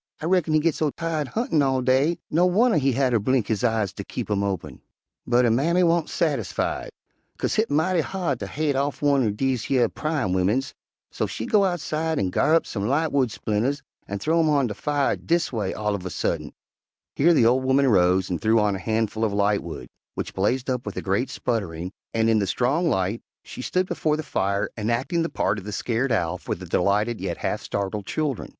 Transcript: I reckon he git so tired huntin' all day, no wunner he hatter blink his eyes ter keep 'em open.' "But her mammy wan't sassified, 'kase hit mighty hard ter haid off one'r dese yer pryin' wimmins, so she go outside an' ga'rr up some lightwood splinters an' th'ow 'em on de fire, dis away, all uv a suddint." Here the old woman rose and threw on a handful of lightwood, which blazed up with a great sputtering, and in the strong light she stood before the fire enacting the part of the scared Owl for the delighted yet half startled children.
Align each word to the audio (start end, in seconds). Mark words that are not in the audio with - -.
I 0.19 0.25
reckon 0.25 0.55
he 0.55 0.59
git 0.59 0.73
so 0.73 0.89
tired 0.89 1.27
huntin' 1.27 1.61
all 1.61 1.83
day, 1.83 2.17
no 2.31 2.47
wunner 2.49 2.79
he 2.79 2.93
hatter 2.93 3.19
blink 3.19 3.45
his 3.45 3.63
eyes 3.63 3.93
ter 3.93 4.03
keep 4.03 4.31
'em 4.31 4.41
open.' 4.41 4.81
"But 5.27 5.45
her 5.45 5.51
mammy 5.51 5.83
wan't 5.83 6.07
sassified, 6.09 6.89
'kase 7.37 7.53
hit 7.53 7.69
mighty 7.69 8.01
hard 8.01 8.39
ter 8.39 8.47
haid 8.47 8.75
off 8.75 9.03
one'r 9.03 9.29
dese 9.29 9.69
yer 9.69 9.89
pryin' 9.89 10.33
wimmins, 10.33 10.73
so 11.11 11.27
she 11.27 11.45
go 11.45 11.65
outside 11.65 12.17
an' 12.17 12.31
ga'rr 12.31 12.55
up 12.55 12.65
some 12.65 12.87
lightwood 12.87 13.29
splinters 13.29 13.83
an' 14.07 14.17
th'ow 14.17 14.39
'em 14.39 14.49
on 14.49 14.65
de 14.65 14.73
fire, 14.73 15.15
dis 15.15 15.53
away, 15.53 15.71
all 15.71 15.95
uv 15.95 16.03
a 16.03 16.09
suddint." 16.09 16.55
Here 17.15 17.35
the 17.35 17.45
old 17.45 17.63
woman 17.63 17.87
rose 17.87 18.27
and 18.27 18.41
threw 18.41 18.59
on 18.59 18.75
a 18.75 18.79
handful 18.79 19.23
of 19.23 19.33
lightwood, 19.33 19.85
which 20.15 20.33
blazed 20.33 20.67
up 20.67 20.83
with 20.83 20.97
a 20.97 21.03
great 21.03 21.29
sputtering, 21.29 21.91
and 22.11 22.27
in 22.27 22.39
the 22.39 22.47
strong 22.47 22.89
light 22.89 23.21
she 23.43 23.61
stood 23.61 23.85
before 23.85 24.17
the 24.17 24.23
fire 24.23 24.67
enacting 24.75 25.21
the 25.21 25.29
part 25.29 25.59
of 25.59 25.63
the 25.63 25.71
scared 25.71 26.11
Owl 26.11 26.39
for 26.39 26.55
the 26.55 26.65
delighted 26.65 27.21
yet 27.21 27.37
half 27.37 27.61
startled 27.61 28.07
children. 28.07 28.49